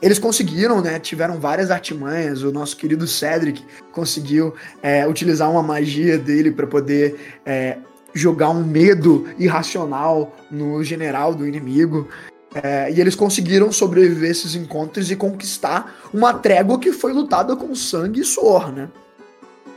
Eles 0.00 0.20
conseguiram, 0.20 0.80
né? 0.80 1.00
Tiveram 1.00 1.40
várias 1.40 1.72
artimanhas. 1.72 2.44
O 2.44 2.52
nosso 2.52 2.76
querido 2.76 3.08
Cedric 3.08 3.64
conseguiu 3.90 4.54
é, 4.80 5.04
utilizar 5.04 5.50
uma 5.50 5.64
magia 5.64 6.16
dele 6.16 6.52
para 6.52 6.68
poder 6.68 7.40
é, 7.44 7.76
jogar 8.14 8.50
um 8.50 8.62
medo 8.62 9.26
irracional 9.36 10.32
no 10.48 10.84
general 10.84 11.34
do 11.34 11.44
inimigo. 11.44 12.08
É, 12.54 12.92
e 12.92 13.00
eles 13.00 13.16
conseguiram 13.16 13.72
sobreviver 13.72 14.30
esses 14.30 14.54
encontros 14.54 15.10
e 15.10 15.16
conquistar 15.16 16.08
uma 16.14 16.32
trégua 16.32 16.78
que 16.78 16.92
foi 16.92 17.12
lutada 17.12 17.56
com 17.56 17.74
sangue 17.74 18.20
e 18.20 18.24
suor, 18.24 18.72
né? 18.72 18.88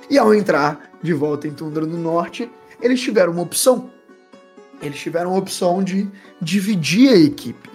E 0.09 0.17
ao 0.17 0.33
entrar 0.33 0.91
de 1.01 1.11
volta 1.11 1.47
em 1.47 1.51
Tundra 1.51 1.85
do 1.85 1.97
Norte, 1.97 2.49
eles 2.81 3.01
tiveram 3.01 3.33
uma 3.33 3.41
opção. 3.41 3.89
Eles 4.81 4.99
tiveram 4.99 5.33
a 5.33 5.37
opção 5.37 5.83
de 5.83 6.07
dividir 6.39 7.09
a 7.09 7.17
equipe. 7.17 7.69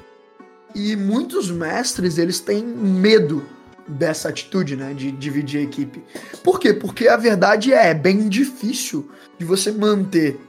E 0.74 0.94
muitos 0.96 1.50
mestres, 1.50 2.16
eles 2.16 2.38
têm 2.38 2.64
medo 2.64 3.44
dessa 3.86 4.28
atitude, 4.28 4.76
né, 4.76 4.94
de 4.94 5.10
dividir 5.10 5.60
a 5.60 5.64
equipe. 5.64 6.02
Por 6.42 6.60
quê? 6.60 6.72
Porque 6.72 7.08
a 7.08 7.16
verdade 7.16 7.72
é, 7.72 7.90
é 7.90 7.94
bem 7.94 8.28
difícil 8.28 9.10
de 9.38 9.44
você 9.44 9.72
manter 9.72 10.40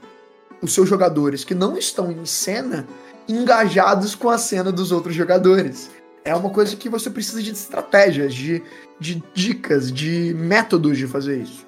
os 0.61 0.73
seus 0.73 0.87
jogadores 0.87 1.43
que 1.43 1.55
não 1.55 1.77
estão 1.77 2.11
em 2.11 2.25
cena 2.25 2.87
engajados 3.27 4.15
com 4.15 4.29
a 4.29 4.37
cena 4.37 4.71
dos 4.71 4.91
outros 4.91 5.15
jogadores. 5.15 5.89
É 6.25 6.33
uma 6.35 6.49
coisa 6.49 6.75
que 6.75 6.89
você 6.89 7.09
precisa 7.09 7.41
de 7.41 7.51
estratégias, 7.51 8.33
de, 8.33 8.63
de 8.99 9.21
dicas, 9.33 9.91
de 9.91 10.33
métodos 10.33 10.97
de 10.97 11.07
fazer 11.07 11.41
isso. 11.41 11.65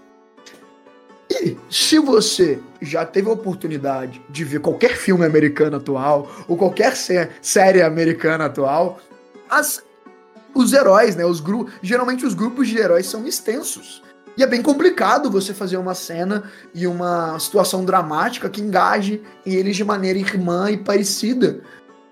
E 1.30 1.58
se 1.70 2.00
você 2.00 2.60
já 2.82 3.06
teve 3.06 3.30
a 3.30 3.34
oportunidade 3.34 4.22
de 4.30 4.44
ver 4.44 4.60
qualquer 4.60 4.96
filme 4.96 5.26
americano 5.26 5.78
atual 5.78 6.32
ou 6.48 6.56
qualquer 6.56 6.96
sé 6.96 7.32
série 7.42 7.82
americana 7.82 8.46
atual, 8.46 9.00
as, 9.50 9.84
os 10.54 10.72
heróis, 10.72 11.16
né, 11.16 11.26
os 11.26 11.44
geralmente 11.82 12.26
os 12.26 12.34
grupos 12.34 12.68
de 12.68 12.78
heróis 12.78 13.08
são 13.08 13.28
extensos. 13.28 14.04
E 14.38 14.44
é 14.44 14.48
bem 14.48 14.62
complicado 14.62 15.32
você 15.32 15.54
fazer 15.54 15.78
uma 15.78 15.96
cena 15.96 16.44
e 16.74 16.86
uma 16.86 17.40
situação 17.40 17.86
dramática 17.86 18.50
que 18.50 18.62
engaje 18.62 19.22
eles 19.46 19.76
de 19.76 19.84
maneira 19.84 20.20
irmã 20.20 20.70
e 20.70 20.78
parecida 20.78 21.62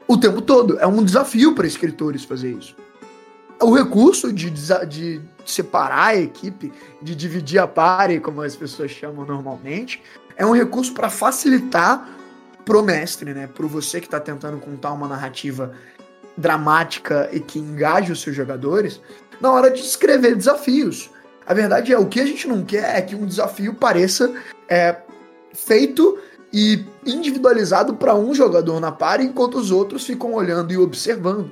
o 0.07 0.17
tempo 0.17 0.41
todo. 0.41 0.79
É 0.79 0.87
um 0.87 1.03
desafio 1.03 1.53
para 1.53 1.67
escritores 1.67 2.23
fazer 2.23 2.51
isso. 2.51 2.75
O 3.61 3.73
recurso 3.73 4.31
de, 4.31 4.49
de 4.49 5.21
separar 5.45 6.07
a 6.07 6.15
equipe, 6.15 6.71
de 7.01 7.15
dividir 7.15 7.59
a 7.59 7.67
party, 7.67 8.19
como 8.19 8.41
as 8.41 8.55
pessoas 8.55 8.91
chamam 8.91 9.25
normalmente, 9.25 10.01
é 10.35 10.45
um 10.45 10.53
recurso 10.53 10.93
para 10.93 11.09
facilitar 11.09 12.09
pro 12.65 12.81
mestre, 12.81 13.33
né? 13.33 13.47
Pro 13.47 13.67
você 13.67 13.99
que 13.99 14.07
está 14.07 14.19
tentando 14.19 14.57
contar 14.57 14.91
uma 14.91 15.07
narrativa 15.07 15.73
dramática 16.37 17.29
e 17.31 17.39
que 17.39 17.59
engaje 17.59 18.11
os 18.11 18.21
seus 18.21 18.35
jogadores, 18.35 18.99
na 19.39 19.51
hora 19.51 19.69
de 19.69 19.81
escrever 19.81 20.35
desafios. 20.35 21.09
A 21.45 21.53
verdade 21.53 21.91
é, 21.91 21.97
o 21.97 22.07
que 22.07 22.19
a 22.19 22.25
gente 22.25 22.47
não 22.47 22.63
quer 22.63 22.97
é 22.97 23.01
que 23.01 23.15
um 23.15 23.25
desafio 23.25 23.73
pareça 23.73 24.33
é, 24.69 24.97
feito 25.53 26.17
e 26.51 26.85
individualizado 27.05 27.95
para 27.95 28.15
um 28.15 28.33
jogador 28.33 28.79
na 28.79 28.91
party, 28.91 29.25
enquanto 29.25 29.55
os 29.55 29.71
outros 29.71 30.05
ficam 30.05 30.33
olhando 30.33 30.71
e 30.71 30.77
observando. 30.77 31.51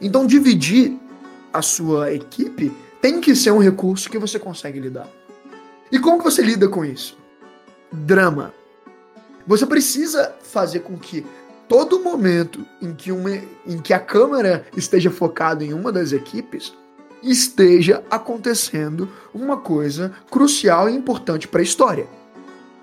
Então, 0.00 0.26
dividir 0.26 0.98
a 1.52 1.62
sua 1.62 2.12
equipe 2.12 2.72
tem 3.00 3.20
que 3.20 3.36
ser 3.36 3.50
um 3.50 3.58
recurso 3.58 4.08
que 4.08 4.18
você 4.18 4.38
consegue 4.38 4.80
lidar. 4.80 5.08
E 5.90 5.98
como 5.98 6.18
que 6.18 6.24
você 6.24 6.42
lida 6.42 6.68
com 6.68 6.84
isso? 6.84 7.18
Drama. 7.92 8.54
Você 9.46 9.66
precisa 9.66 10.34
fazer 10.42 10.80
com 10.80 10.96
que 10.96 11.26
todo 11.68 12.00
momento 12.00 12.64
em 12.80 12.94
que, 12.94 13.12
uma, 13.12 13.30
em 13.66 13.78
que 13.82 13.92
a 13.92 13.98
câmera 13.98 14.64
esteja 14.76 15.10
focada 15.10 15.62
em 15.64 15.74
uma 15.74 15.92
das 15.92 16.12
equipes, 16.12 16.72
esteja 17.22 18.02
acontecendo 18.10 19.08
uma 19.32 19.56
coisa 19.56 20.12
crucial 20.30 20.88
e 20.88 20.94
importante 20.94 21.46
para 21.46 21.60
a 21.60 21.64
história. 21.64 22.06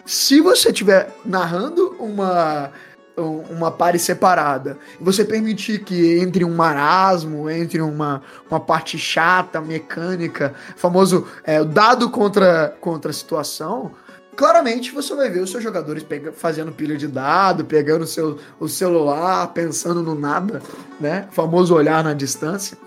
Se 0.05 0.41
você 0.41 0.69
estiver 0.69 1.13
narrando 1.25 1.96
uma 2.00 2.72
uma 3.22 3.72
pare 3.72 4.00
separada 4.00 4.77
e 5.00 5.03
você 5.03 5.25
permitir 5.25 5.84
que 5.84 6.19
entre 6.19 6.46
um 6.46 6.55
marasmo, 6.55 7.50
entre 7.50 7.81
uma, 7.81 8.22
uma 8.50 8.60
parte 8.60 8.98
chata, 8.98 9.60
mecânica, 9.60 10.53
famoso 10.75 11.27
é, 11.43 11.63
dado 11.63 12.10
contra, 12.10 12.75
contra 12.79 13.12
a 13.12 13.13
situação, 13.13 13.91
claramente 14.36 14.91
você 14.91 15.13
vai 15.15 15.29
ver 15.29 15.41
os 15.41 15.51
seus 15.51 15.63
jogadores 15.63 16.03
pega, 16.03 16.31
fazendo 16.31 16.72
pilha 16.72 16.98
de 16.98 17.08
dado, 17.08 17.65
pegando 17.65 18.03
o, 18.03 18.08
seu, 18.08 18.39
o 18.60 18.67
celular, 18.67 19.48
pensando 19.48 20.01
no 20.01 20.15
nada, 20.15 20.62
né? 21.00 21.27
Famoso 21.31 21.75
olhar 21.75 22.03
na 22.03 22.13
distância. 22.13 22.77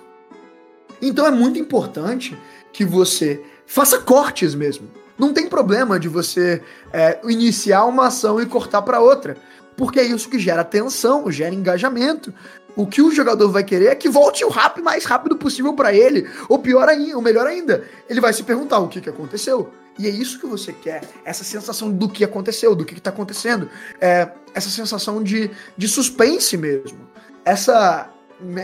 Então 1.02 1.26
é 1.26 1.30
muito 1.30 1.58
importante 1.58 2.38
que 2.72 2.84
você 2.84 3.42
faça 3.66 3.98
cortes 3.98 4.54
mesmo. 4.54 4.88
Não 5.18 5.32
tem 5.32 5.48
problema 5.48 5.98
de 6.00 6.08
você 6.08 6.62
é, 6.92 7.20
iniciar 7.24 7.84
uma 7.84 8.06
ação 8.06 8.40
e 8.40 8.46
cortar 8.46 8.82
para 8.82 9.00
outra, 9.00 9.36
porque 9.76 10.00
é 10.00 10.04
isso 10.04 10.28
que 10.28 10.38
gera 10.38 10.64
tensão, 10.64 11.30
gera 11.30 11.54
engajamento. 11.54 12.32
O 12.74 12.86
que 12.86 13.02
o 13.02 13.10
jogador 13.10 13.50
vai 13.50 13.62
querer 13.62 13.86
é 13.86 13.94
que 13.94 14.08
volte 14.08 14.44
o 14.44 14.48
rápido 14.48 14.84
mais 14.84 15.04
rápido 15.04 15.36
possível 15.36 15.74
para 15.74 15.92
ele, 15.92 16.28
ou 16.48 16.58
pior 16.58 16.88
ainda, 16.88 17.16
ou 17.16 17.22
melhor 17.22 17.46
ainda, 17.46 17.84
ele 18.08 18.20
vai 18.20 18.32
se 18.32 18.42
perguntar 18.42 18.78
o 18.78 18.88
que, 18.88 19.00
que 19.00 19.10
aconteceu. 19.10 19.70
E 19.98 20.06
é 20.06 20.10
isso 20.10 20.40
que 20.40 20.46
você 20.46 20.72
quer, 20.72 21.02
essa 21.22 21.44
sensação 21.44 21.90
do 21.90 22.08
que 22.08 22.24
aconteceu, 22.24 22.74
do 22.74 22.84
que 22.84 22.94
está 22.94 23.10
acontecendo, 23.10 23.68
é, 24.00 24.30
essa 24.54 24.70
sensação 24.70 25.22
de, 25.22 25.50
de 25.76 25.86
suspense 25.86 26.56
mesmo. 26.56 26.98
Essa 27.44 28.08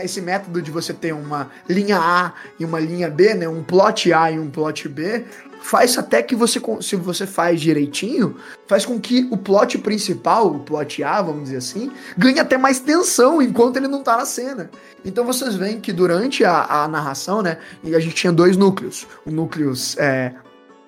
esse 0.03 0.21
método 0.21 0.61
de 0.61 0.71
você 0.71 0.93
ter 0.93 1.13
uma 1.13 1.49
linha 1.67 1.97
A 1.97 2.33
e 2.59 2.65
uma 2.65 2.79
linha 2.79 3.09
B, 3.09 3.33
né, 3.33 3.47
um 3.47 3.63
plot 3.63 4.11
A 4.13 4.31
e 4.31 4.39
um 4.39 4.49
plot 4.49 4.87
B, 4.87 5.25
faz 5.61 5.97
até 5.97 6.21
que 6.21 6.35
você, 6.35 6.61
se 6.81 6.95
você 6.95 7.27
faz 7.27 7.59
direitinho, 7.59 8.37
faz 8.67 8.85
com 8.85 8.99
que 8.99 9.27
o 9.29 9.37
plot 9.37 9.77
principal, 9.79 10.47
o 10.47 10.59
plot 10.59 11.03
A, 11.03 11.21
vamos 11.21 11.43
dizer 11.45 11.57
assim, 11.57 11.91
ganhe 12.17 12.39
até 12.39 12.57
mais 12.57 12.79
tensão 12.79 13.41
enquanto 13.41 13.77
ele 13.77 13.87
não 13.87 14.01
tá 14.01 14.17
na 14.17 14.25
cena. 14.25 14.69
Então 15.03 15.25
vocês 15.25 15.55
veem 15.55 15.79
que 15.79 15.91
durante 15.91 16.43
a, 16.43 16.83
a 16.83 16.87
narração, 16.87 17.41
né, 17.41 17.57
a 17.83 17.99
gente 17.99 18.15
tinha 18.15 18.31
dois 18.31 18.57
núcleos, 18.57 19.07
o 19.25 19.31
núcleo 19.31 19.73
é, 19.97 20.33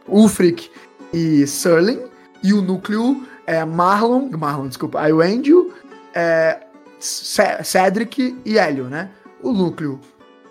Ulfric 0.08 0.70
e 1.14 1.46
Serling, 1.46 2.02
e 2.44 2.54
o 2.54 2.62
núcleo 2.62 3.24
é, 3.46 3.64
Marlon, 3.66 4.30
Marlon, 4.38 4.68
desculpa, 4.68 5.08
Iwendil, 5.08 5.74
é, 6.14 6.60
Cedric 7.02 8.38
e 8.46 8.58
Hélio, 8.58 8.86
né? 8.86 9.10
O 9.42 9.52
núcleo 9.52 10.00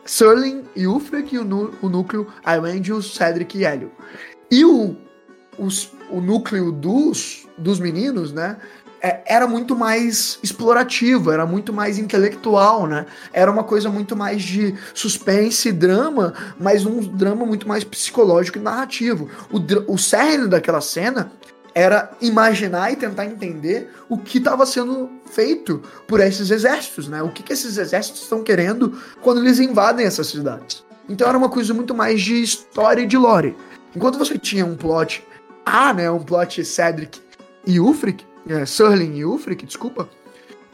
Serling 0.04 0.64
e 0.75 0.87
Ulfric 0.87 1.35
e 1.35 1.38
o, 1.38 1.75
o 1.80 1.88
núcleo 1.88 2.26
Iwendil, 2.45 3.00
Cedric 3.00 3.59
e 3.59 3.64
Hélio. 3.64 3.92
E 4.50 4.64
o, 4.64 4.97
os, 5.57 5.92
o 6.11 6.21
núcleo 6.21 6.73
dos, 6.73 7.47
dos 7.57 7.78
meninos, 7.78 8.33
né? 8.33 8.57
É, 9.02 9.23
era 9.25 9.47
muito 9.47 9.75
mais 9.75 10.38
explorativo, 10.42 11.30
era 11.30 11.47
muito 11.47 11.73
mais 11.73 11.97
intelectual, 11.97 12.87
né? 12.87 13.07
Era 13.33 13.50
uma 13.50 13.64
coisa 13.64 13.88
muito 13.88 14.14
mais 14.14 14.42
de 14.42 14.75
suspense 14.92 15.71
e 15.71 15.73
drama, 15.73 16.35
mas 16.59 16.85
um 16.85 17.00
drama 17.00 17.47
muito 17.47 17.66
mais 17.66 17.83
psicológico 17.83 18.59
e 18.59 18.61
narrativo. 18.61 19.30
O, 19.50 19.95
o 19.95 19.97
cerne 19.97 20.49
daquela 20.49 20.83
cena 20.83 21.33
era 21.74 22.10
imaginar 22.20 22.92
e 22.92 22.96
tentar 22.96 23.26
entender 23.26 23.90
o 24.08 24.18
que 24.18 24.38
estava 24.38 24.66
sendo 24.66 25.10
feito 25.26 25.82
por 26.06 26.20
esses 26.20 26.50
exércitos, 26.50 27.08
né? 27.08 27.22
O 27.22 27.30
que, 27.30 27.42
que 27.42 27.52
esses 27.52 27.76
exércitos 27.76 28.22
estão 28.22 28.42
querendo 28.42 29.00
quando 29.22 29.40
eles 29.40 29.58
invadem 29.58 30.06
essas 30.06 30.28
cidades. 30.28 30.84
Então 31.08 31.28
era 31.28 31.38
uma 31.38 31.48
coisa 31.48 31.72
muito 31.74 31.94
mais 31.94 32.20
de 32.22 32.42
história 32.42 33.02
e 33.02 33.06
de 33.06 33.16
lore. 33.16 33.56
Enquanto 33.94 34.18
você 34.18 34.38
tinha 34.38 34.64
um 34.64 34.76
plot 34.76 35.24
A, 35.64 35.92
né? 35.92 36.10
Um 36.10 36.22
plot 36.22 36.64
Cedric 36.64 37.20
e 37.66 37.78
Ulfric, 37.80 38.24
é, 38.48 38.64
Surling 38.64 39.16
e 39.16 39.24
Ulfric, 39.24 39.66
desculpa, 39.66 40.08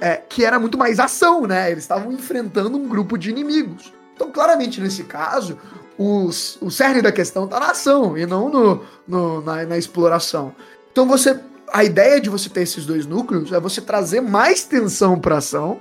é, 0.01 0.17
que 0.17 0.45
era 0.45 0.59
muito 0.59 0.79
mais 0.79 1.01
ação, 1.01 1.47
né? 1.47 1.71
Eles 1.71 1.85
estavam 1.85 2.13
enfrentando 2.13 2.77
um 2.77 2.87
grupo 2.87 3.17
de 3.17 3.31
inimigos. 3.31 3.93
Então, 4.15 4.31
claramente, 4.31 4.81
nesse 4.81 5.05
caso, 5.05 5.59
os, 5.99 6.59
o 6.61 6.71
cerne 6.71 7.03
da 7.03 7.13
questão 7.13 7.47
tá 7.47 7.59
na 7.59 7.71
ação 7.71 8.17
e 8.17 8.27
não 8.27 8.49
no, 8.49 8.85
no 9.07 9.41
na, 9.41 9.65
na 9.65 9.79
exploração. 9.79 10.55
Então 10.97 11.07
você. 11.07 11.39
A 11.75 11.85
ideia 11.85 12.19
de 12.19 12.31
você 12.31 12.49
ter 12.49 12.63
esses 12.63 12.87
dois 12.87 13.05
núcleos 13.05 13.53
é 13.53 13.61
você 13.61 13.83
trazer 13.83 14.23
mais 14.23 14.65
tensão 14.65 15.21
pra 15.21 15.39
ação 15.39 15.79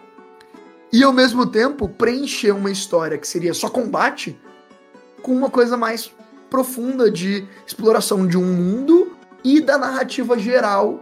e 0.91 1.03
ao 1.03 1.13
mesmo 1.13 1.45
tempo 1.45 1.88
preencher 1.88 2.51
uma 2.51 2.69
história 2.69 3.17
que 3.17 3.25
seria 3.25 3.53
só 3.53 3.69
combate 3.69 4.38
com 5.22 5.31
uma 5.31 5.50
coisa 5.50 5.77
mais 5.77 6.12
profunda 6.50 7.10
de 7.10 7.48
exploração 7.65 8.27
de 8.27 8.36
um 8.38 8.43
mundo 8.43 9.15
e 9.41 9.62
da 9.62 9.77
narrativa 9.77 10.38
geral 10.38 11.01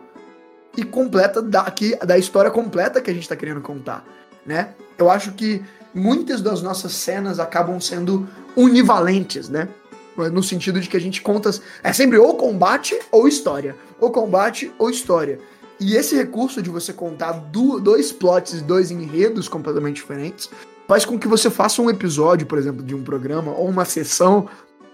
e 0.78 0.84
completa 0.84 1.42
da, 1.42 1.62
aqui, 1.62 1.96
da 2.06 2.16
história 2.16 2.52
completa 2.52 3.02
que 3.02 3.10
a 3.10 3.14
gente 3.14 3.24
está 3.24 3.38
querendo 3.38 3.62
contar, 3.62 4.06
né? 4.46 4.76
Eu 4.96 5.10
acho 5.10 5.32
que 5.32 5.64
muitas 5.92 6.40
das 6.40 6.62
nossas 6.62 6.92
cenas 6.92 7.40
acabam 7.40 7.80
sendo 7.80 8.30
univalentes, 8.56 9.50
né? 9.50 9.70
No 10.32 10.44
sentido 10.44 10.80
de 10.80 10.88
que 10.88 10.98
a 10.98 11.02
gente 11.02 11.22
conta. 11.22 11.50
É 11.84 11.92
sempre 11.92 12.18
ou 12.18 12.36
combate 12.36 13.00
ou 13.12 13.28
história. 13.28 13.76
Ou 14.00 14.12
combate 14.12 14.72
ou 14.78 14.90
história. 14.90 15.40
E 15.80 15.96
esse 15.96 16.16
recurso 16.16 16.62
de 16.62 16.70
você 16.70 16.94
contar 16.94 17.32
do, 17.34 17.80
dois 17.80 18.12
plots 18.12 18.62
dois 18.62 18.92
enredos 18.92 19.48
completamente 19.48 19.96
diferentes 19.96 20.50
faz 20.88 21.06
com 21.06 21.18
que 21.18 21.28
você 21.28 21.50
faça 21.50 21.82
um 21.82 21.90
episódio, 21.90 22.46
por 22.46 22.58
exemplo, 22.58 22.84
de 22.84 22.94
um 22.94 23.04
programa 23.04 23.52
ou 23.52 23.68
uma 23.68 23.86
sessão 23.86 24.48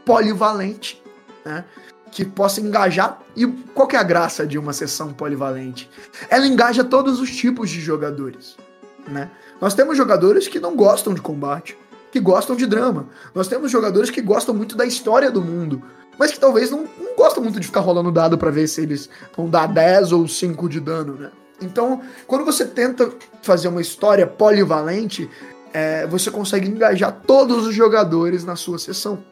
polivalente, 0.05 1.01
né? 1.45 1.65
Que 2.11 2.25
possa 2.25 2.61
engajar. 2.61 3.19
E 3.35 3.45
qual 3.45 3.88
que 3.88 3.95
é 3.95 3.99
a 3.99 4.03
graça 4.03 4.47
de 4.47 4.57
uma 4.57 4.73
sessão 4.73 5.13
polivalente? 5.13 5.89
Ela 6.29 6.47
engaja 6.47 6.83
todos 6.83 7.19
os 7.19 7.29
tipos 7.35 7.69
de 7.69 7.79
jogadores, 7.81 8.55
né? 9.07 9.29
Nós 9.61 9.73
temos 9.73 9.97
jogadores 9.97 10.47
que 10.47 10.59
não 10.59 10.75
gostam 10.75 11.13
de 11.13 11.21
combate 11.21 11.77
que 12.11 12.19
gostam 12.19 12.55
de 12.55 12.65
drama. 12.65 13.07
Nós 13.33 13.47
temos 13.47 13.71
jogadores 13.71 14.09
que 14.09 14.21
gostam 14.21 14.53
muito 14.53 14.75
da 14.75 14.85
história 14.85 15.31
do 15.31 15.41
mundo, 15.41 15.81
mas 16.17 16.31
que 16.31 16.39
talvez 16.39 16.69
não, 16.69 16.87
não 16.99 17.15
gostam 17.15 17.43
muito 17.43 17.59
de 17.59 17.67
ficar 17.67 17.79
rolando 17.79 18.11
dado 18.11 18.37
para 18.37 18.51
ver 18.51 18.67
se 18.67 18.81
eles 18.81 19.09
vão 19.35 19.49
dar 19.49 19.67
10 19.67 20.11
ou 20.11 20.27
5 20.27 20.69
de 20.69 20.79
dano, 20.79 21.13
né? 21.13 21.31
Então, 21.61 22.01
quando 22.25 22.45
você 22.45 22.65
tenta 22.65 23.11
fazer 23.41 23.67
uma 23.67 23.81
história 23.81 24.25
polivalente, 24.25 25.29
é, 25.73 26.07
você 26.07 26.31
consegue 26.31 26.69
engajar 26.69 27.21
todos 27.25 27.67
os 27.67 27.75
jogadores 27.75 28.45
na 28.45 28.55
sua 28.55 28.79
sessão. 28.79 29.23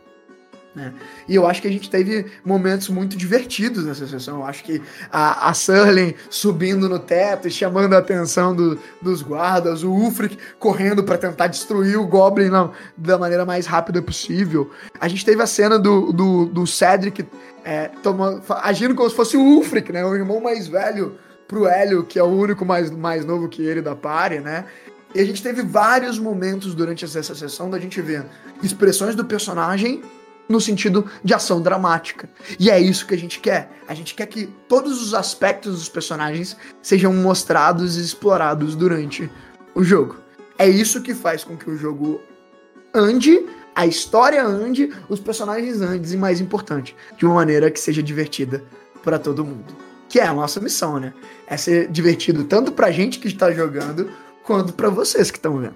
Né? 0.77 0.93
E 1.27 1.34
eu 1.34 1.48
acho 1.48 1.60
que 1.60 1.67
a 1.67 1.72
gente 1.72 1.89
teve 1.89 2.27
momentos 2.46 2.88
muito 2.89 3.17
divertidos 3.17 3.84
nessa 3.84 4.05
sessão. 4.05 4.41
Eu 4.41 4.46
acho 4.46 4.63
que 4.63 4.79
a, 5.12 5.50
a 5.50 5.53
Surling 5.55 6.13
subindo 6.29 6.88
no 6.88 7.00
teto 7.00 7.48
e 7.48 7.51
chamando 7.51 7.96
a 7.96 7.98
atenção 7.98 8.55
do, 8.55 8.77
dos 9.01 9.24
guardas, 9.24 9.81
o 9.81 9.89
Ulfric 9.89 10.38
correndo 10.60 11.03
para 11.03 11.17
tentar 11.17 11.48
destruir 11.48 11.98
o 11.98 12.05
Goblin 12.05 12.50
na, 12.50 12.69
da 12.96 13.17
maneira 13.17 13.43
mais 13.43 13.65
rápida 13.65 14.03
possível. 14.03 14.69
A 15.00 15.07
gente 15.07 15.25
teve 15.25 15.41
a 15.41 15.48
cena 15.48 15.79
do, 15.79 16.13
do, 16.13 16.46
do 16.46 16.67
Cedric 16.67 17.25
é, 17.65 17.89
tomando, 18.03 18.43
agindo 18.62 18.93
como 18.93 19.10
se 19.10 19.15
fosse 19.15 19.36
o 19.36 19.41
Ulfric, 19.41 19.91
né? 19.91 20.05
o 20.05 20.15
irmão 20.15 20.39
mais 20.39 20.67
velho 20.67 21.15
pro 21.48 21.65
Hélio, 21.65 22.03
que 22.03 22.19
é 22.19 22.24
o 22.24 22.27
único 22.27 22.63
mais, 22.63 22.91
mais 22.91 23.25
novo 23.25 23.50
que 23.50 23.63
ele 23.63 23.81
da 23.81 23.96
party, 23.96 24.41
né? 24.41 24.65
E 25.15 25.19
a 25.19 25.25
gente 25.25 25.41
teve 25.41 25.63
vários 25.63 26.19
momentos 26.19 26.75
durante 26.75 27.03
essa 27.03 27.34
sessão 27.34 27.67
da 27.67 27.79
gente 27.79 28.00
ver 28.00 28.25
expressões 28.62 29.15
do 29.15 29.25
personagem 29.25 30.03
no 30.48 30.62
sentido 30.62 31.06
de 31.24 31.34
ação 31.34 31.62
dramática. 31.62 32.30
E 32.60 32.70
é 32.70 32.80
isso 32.80 33.06
que 33.06 33.13
a 33.13 33.18
gente 33.18 33.39
quer. 33.39 33.70
A 33.88 33.94
gente 33.94 34.16
quer 34.16 34.27
que 34.27 34.48
todos 34.68 35.01
os 35.01 35.13
aspectos 35.13 35.80
dos 35.80 35.89
personagens 35.89 36.56
sejam 36.82 37.13
mostrados 37.13 37.98
e 37.98 38.01
explorados 38.01 38.75
durante 38.75 39.30
o 39.75 39.84
jogo. 39.84 40.18
É 40.58 40.68
isso 40.68 41.01
que 41.01 41.13
faz 41.13 41.44
com 41.44 41.58
que 41.58 41.70
o 41.70 41.77
jogo 41.77 42.22
ande 42.94 43.46
a 43.77 43.86
história 43.86 44.44
ande, 44.44 44.92
os 45.08 45.20
personagens 45.20 45.82
andem 45.82 46.01
e 46.12 46.18
mais 46.18 46.42
importante, 46.42 46.96
de 47.16 47.27
uma 47.27 47.36
maneira 47.36 47.70
que 47.70 47.80
seja 47.80 48.01
divertida 48.01 48.63
para 49.04 49.20
todo 49.20 49.46
mundo. 49.46 49.72
Que 50.10 50.20
é 50.20 50.25
a 50.25 50.34
nossa 50.34 50.60
missão, 50.60 51.00
né? 51.00 51.13
É 51.46 51.56
ser 51.58 51.88
divertido 51.88 52.44
tanto 52.44 52.72
pra 52.72 52.89
gente 52.89 53.20
que 53.20 53.27
está 53.27 53.51
jogando, 53.51 54.10
quanto 54.44 54.74
para 54.74 54.89
vocês 54.89 55.30
que 55.30 55.38
estão 55.38 55.60
vendo. 55.60 55.75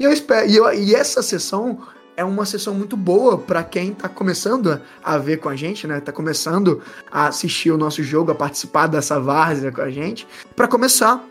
E 0.00 0.04
eu 0.04 0.12
espero, 0.14 0.48
e, 0.48 0.56
eu, 0.56 0.72
e 0.72 0.94
essa 0.94 1.22
sessão 1.22 1.78
é 2.16 2.24
uma 2.24 2.46
sessão 2.46 2.74
muito 2.74 2.96
boa 2.96 3.36
para 3.36 3.62
quem 3.62 3.92
tá 3.92 4.08
começando 4.08 4.80
a 5.04 5.18
ver 5.18 5.36
com 5.36 5.48
a 5.48 5.54
gente, 5.54 5.86
né? 5.86 6.00
Tá 6.00 6.10
começando 6.10 6.82
a 7.12 7.26
assistir 7.26 7.70
o 7.70 7.76
nosso 7.76 8.02
jogo, 8.02 8.30
a 8.30 8.34
participar 8.34 8.86
dessa 8.86 9.20
várzea 9.20 9.70
com 9.70 9.82
a 9.82 9.90
gente, 9.90 10.26
para 10.54 10.66
começar. 10.66 11.22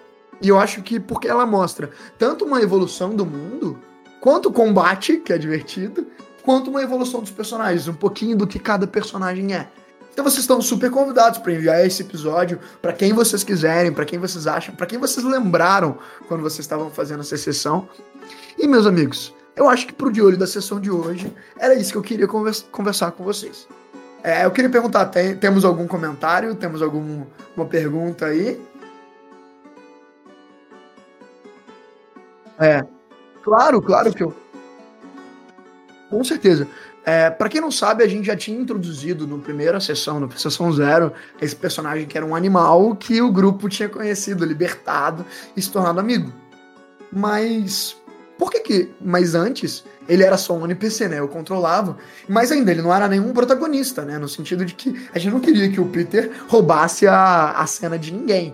E 0.42 0.50
eu 0.50 0.60
acho 0.60 0.82
que 0.84 1.00
porque 1.00 1.28
ela 1.28 1.46
mostra 1.46 1.90
tanto 2.20 2.46
uma 2.46 2.62
evolução 2.62 3.16
do 3.16 3.26
mundo, 3.26 3.80
quanto 4.22 4.50
o 4.50 4.54
combate, 4.54 5.18
que 5.18 5.34
é 5.34 5.38
divertido, 5.38 6.06
quanto 6.44 6.70
uma 6.70 6.84
evolução 6.84 7.22
dos 7.22 7.32
personagens, 7.32 7.88
um 7.88 7.94
pouquinho 7.94 8.38
do 8.38 8.46
que 8.46 8.60
cada 8.60 8.86
personagem 8.86 9.56
é. 9.56 9.68
Então 10.14 10.24
vocês 10.24 10.42
estão 10.42 10.62
super 10.62 10.90
convidados 10.92 11.40
para 11.40 11.52
enviar 11.52 11.86
esse 11.86 12.02
episódio 12.02 12.60
para 12.82 12.94
quem 12.94 13.12
vocês 13.12 13.44
quiserem, 13.44 13.92
para 13.92 14.06
quem 14.06 14.18
vocês 14.18 14.48
acham, 14.48 14.74
para 14.74 14.86
quem 14.86 14.98
vocês 14.98 15.26
lembraram 15.26 15.98
quando 16.28 16.42
vocês 16.42 16.60
estavam 16.60 16.90
fazendo 16.90 17.20
essa 17.22 17.36
sessão. 17.36 17.90
E 18.58 18.66
meus 18.66 18.86
amigos, 18.86 19.34
eu 19.56 19.70
acho 19.70 19.88
que 19.88 19.94
pro 19.94 20.12
de 20.12 20.22
olho 20.22 20.38
da 20.38 20.46
sessão 20.46 20.80
de 20.80 20.92
hoje, 20.92 21.32
era 21.58 21.74
isso 21.74 21.92
que 21.92 21.98
eu 21.98 22.02
queria 22.02 22.28
conversa, 22.28 22.66
conversar 22.72 23.12
com 23.12 23.24
vocês. 23.24 23.68
É, 24.24 24.44
eu 24.44 24.52
queria 24.52 24.70
perguntar, 24.70 25.06
tem, 25.06 25.36
temos 25.36 25.64
algum 25.64 25.88
comentário? 25.88 26.56
Temos 26.56 26.82
alguma 26.82 27.28
pergunta 27.70 28.26
aí? 28.26 28.60
É. 32.60 32.84
Claro, 33.44 33.82
claro 33.82 34.12
que 34.12 34.24
eu. 34.24 34.34
Com 36.10 36.24
certeza. 36.24 36.68
É, 37.06 37.30
para 37.30 37.48
quem 37.50 37.62
não 37.62 37.70
sabe, 37.70 38.04
a 38.04 38.08
gente 38.08 38.26
já 38.26 38.36
tinha 38.36 38.60
introduzido 38.60 39.28
no 39.28 39.38
primeira 39.40 39.80
sessão, 39.80 40.20
na 40.20 40.30
sessão 40.32 40.72
zero, 40.72 41.14
esse 41.40 41.56
personagem 41.56 42.08
que 42.08 42.18
era 42.18 42.26
um 42.26 42.36
animal 42.36 42.96
que 42.96 43.22
o 43.22 43.32
grupo 43.32 43.70
tinha 43.70 43.88
conhecido, 43.88 44.44
libertado 44.44 45.24
e 45.56 45.62
se 45.62 45.72
tornado 45.72 46.00
amigo. 46.00 46.34
Mas 47.12 47.96
por 48.38 48.52
que 48.52 48.60
que... 48.60 48.90
Mas 49.02 49.36
antes, 49.36 49.84
ele 50.08 50.24
era 50.24 50.38
só 50.38 50.54
um 50.54 50.66
NPC, 50.66 51.08
né? 51.08 51.20
Eu 51.20 51.28
controlava. 51.28 51.98
Mas 52.28 52.52
ainda, 52.52 52.72
ele 52.72 52.82
não 52.82 52.94
era 52.94 53.08
nenhum 53.08 53.32
protagonista, 53.34 54.04
né? 54.04 54.18
No 54.18 54.28
sentido 54.28 54.66
de 54.66 54.74
que 54.74 55.08
a 55.14 55.20
gente 55.20 55.34
não 55.34 55.40
queria 55.40 55.70
que 55.70 55.80
o 55.80 55.86
Peter 55.86 56.32
roubasse 56.48 57.08
a, 57.08 57.52
a 57.52 57.68
cena 57.68 57.98
de 57.98 58.12
ninguém. 58.12 58.54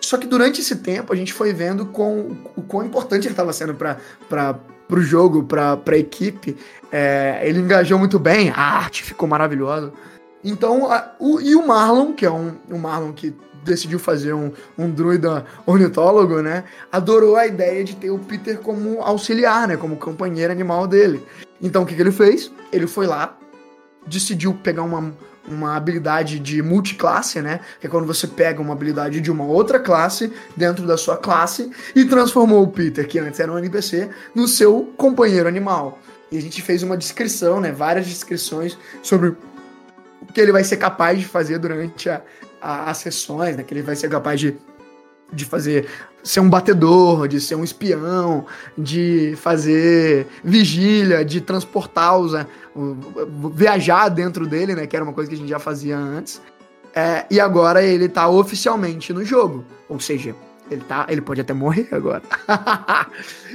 Só 0.00 0.16
que 0.16 0.26
durante 0.26 0.60
esse 0.60 0.76
tempo, 0.76 1.12
a 1.12 1.16
gente 1.16 1.32
foi 1.32 1.52
vendo 1.52 1.86
com, 1.86 2.36
o 2.56 2.62
quão 2.62 2.84
importante 2.84 3.26
ele 3.26 3.32
estava 3.32 3.52
sendo 3.52 3.74
para 3.74 3.98
pro 4.88 5.02
jogo, 5.02 5.44
pra, 5.44 5.76
pra 5.76 5.98
equipe. 5.98 6.56
É, 6.90 7.40
ele 7.42 7.60
engajou 7.60 7.98
muito 7.98 8.18
bem, 8.18 8.50
a 8.50 8.60
arte 8.60 9.02
ficou 9.02 9.28
maravilhosa. 9.28 9.92
Então, 10.42 10.90
a, 10.90 11.14
o, 11.18 11.40
e 11.40 11.54
o 11.54 11.66
Marlon, 11.66 12.14
que 12.14 12.24
é 12.24 12.30
um, 12.30 12.56
um 12.70 12.78
Marlon 12.78 13.12
que 13.12 13.34
decidiu 13.64 13.98
fazer 13.98 14.32
um, 14.32 14.52
um 14.76 14.90
druida 14.90 15.44
ornitólogo, 15.66 16.40
né? 16.40 16.64
Adorou 16.90 17.36
a 17.36 17.46
ideia 17.46 17.84
de 17.84 17.96
ter 17.96 18.10
o 18.10 18.18
Peter 18.18 18.58
como 18.58 19.00
auxiliar, 19.02 19.68
né? 19.68 19.76
Como 19.76 19.96
companheiro 19.96 20.52
animal 20.52 20.86
dele. 20.86 21.22
Então 21.60 21.82
o 21.82 21.86
que, 21.86 21.94
que 21.94 22.00
ele 22.00 22.12
fez? 22.12 22.50
Ele 22.72 22.86
foi 22.86 23.06
lá, 23.06 23.36
decidiu 24.06 24.54
pegar 24.54 24.82
uma, 24.82 25.12
uma 25.46 25.76
habilidade 25.76 26.38
de 26.38 26.62
multiclasse, 26.62 27.40
né? 27.40 27.60
Que 27.80 27.86
é 27.86 27.90
quando 27.90 28.06
você 28.06 28.26
pega 28.26 28.60
uma 28.60 28.72
habilidade 28.72 29.20
de 29.20 29.30
uma 29.30 29.44
outra 29.44 29.78
classe 29.78 30.32
dentro 30.56 30.86
da 30.86 30.96
sua 30.96 31.16
classe 31.16 31.70
e 31.94 32.04
transformou 32.04 32.62
o 32.62 32.68
Peter, 32.68 33.06
que 33.06 33.18
antes 33.18 33.40
era 33.40 33.52
um 33.52 33.58
NPC, 33.58 34.08
no 34.34 34.46
seu 34.46 34.92
companheiro 34.96 35.48
animal. 35.48 35.98
E 36.30 36.36
a 36.36 36.42
gente 36.42 36.60
fez 36.60 36.82
uma 36.82 36.96
descrição, 36.96 37.60
né? 37.60 37.72
Várias 37.72 38.06
descrições 38.06 38.78
sobre 39.02 39.30
o 39.30 39.36
que 40.32 40.40
ele 40.40 40.52
vai 40.52 40.62
ser 40.62 40.76
capaz 40.76 41.18
de 41.18 41.24
fazer 41.24 41.58
durante 41.58 42.10
a, 42.10 42.20
as 42.60 42.98
sessões, 42.98 43.56
né? 43.56 43.62
Que 43.62 43.74
ele 43.74 43.82
vai 43.82 43.96
ser 43.96 44.08
capaz 44.08 44.40
de, 44.40 44.56
de 45.32 45.44
fazer 45.44 45.88
ser 46.22 46.40
um 46.40 46.50
batedor, 46.50 47.28
de 47.28 47.40
ser 47.40 47.54
um 47.54 47.64
espião, 47.64 48.44
de 48.76 49.34
fazer 49.36 50.26
vigília, 50.42 51.24
de 51.24 51.40
transportar 51.40 52.18
os, 52.18 52.32
viajar 53.54 54.08
dentro 54.08 54.46
dele, 54.46 54.74
né? 54.74 54.86
Que 54.86 54.96
era 54.96 55.04
uma 55.04 55.12
coisa 55.12 55.28
que 55.28 55.36
a 55.36 55.38
gente 55.38 55.48
já 55.48 55.58
fazia 55.58 55.96
antes. 55.96 56.40
É, 56.94 57.26
e 57.30 57.38
agora 57.40 57.82
ele 57.82 58.08
tá 58.08 58.28
oficialmente 58.28 59.12
no 59.12 59.24
jogo. 59.24 59.64
Ou 59.88 60.00
seja, 60.00 60.34
ele, 60.70 60.82
tá, 60.82 61.06
ele 61.08 61.20
pode 61.20 61.40
até 61.40 61.52
morrer 61.52 61.88
agora. 61.92 62.22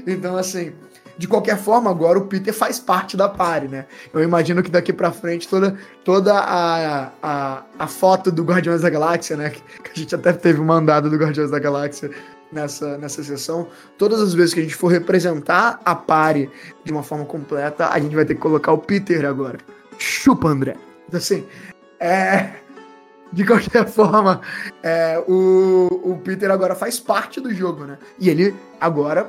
então, 0.08 0.38
assim, 0.38 0.74
de 1.18 1.28
qualquer 1.28 1.58
forma, 1.58 1.90
agora 1.90 2.18
o 2.18 2.26
Peter 2.26 2.54
faz 2.54 2.80
parte 2.80 3.16
da 3.16 3.30
party, 3.30 3.68
né? 3.68 3.86
Eu 4.14 4.24
imagino 4.24 4.64
que 4.64 4.72
daqui 4.72 4.92
para 4.92 5.12
frente 5.12 5.48
toda, 5.48 5.78
toda 6.04 6.34
a, 6.34 7.12
a, 7.22 7.64
a 7.78 7.88
foto 7.88 8.32
do 8.32 8.44
Guardiões 8.44 8.82
da 8.82 8.90
Galáxia, 8.90 9.38
né? 9.38 9.52
Que 9.52 9.92
a 9.92 10.00
gente 10.00 10.16
até 10.16 10.34
teve 10.34 10.60
um 10.60 10.66
mandado 10.66 11.10
do 11.10 11.16
Guardiões 11.16 11.52
da 11.52 11.60
Galáxia 11.60 12.10
nessa, 12.52 12.98
nessa 12.98 13.24
sessão. 13.24 13.68
Todas 13.98 14.22
as 14.22 14.34
vezes 14.34 14.54
que 14.54 14.60
a 14.60 14.64
gente 14.64 14.76
for 14.76 14.88
representar 14.88 15.80
a 15.86 15.96
party 15.96 16.50
de 16.84 16.92
uma 16.92 17.04
forma 17.04 17.26
completa, 17.26 17.90
a 17.90 18.00
gente 18.00 18.16
vai 18.16 18.26
ter 18.26 18.36
que 18.36 18.42
colocar 18.42 18.72
o 18.72 18.78
Peter 18.78 19.26
agora. 19.26 19.60
Chupa, 19.98 20.48
André. 20.48 20.76
Então, 21.08 21.20
assim, 21.20 21.46
é. 22.00 22.50
De 23.32 23.44
qualquer 23.44 23.88
forma, 23.88 24.42
é, 24.84 25.24
o, 25.28 25.88
o 26.04 26.18
Peter 26.24 26.52
agora 26.52 26.76
faz 26.76 27.00
parte 27.00 27.42
do 27.42 27.52
jogo, 27.52 27.84
né? 27.84 27.98
E 28.20 28.30
ele 28.30 28.54
agora 28.80 29.28